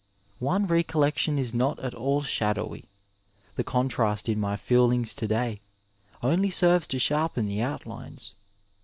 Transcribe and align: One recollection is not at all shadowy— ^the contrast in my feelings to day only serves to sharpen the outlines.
One 0.39 0.65
recollection 0.65 1.37
is 1.37 1.53
not 1.53 1.77
at 1.77 1.93
all 1.93 2.23
shadowy— 2.23 2.85
^the 3.55 3.63
contrast 3.63 4.27
in 4.27 4.39
my 4.39 4.55
feelings 4.55 5.13
to 5.13 5.27
day 5.27 5.61
only 6.23 6.49
serves 6.49 6.87
to 6.87 6.97
sharpen 6.97 7.45
the 7.45 7.61
outlines. 7.61 8.33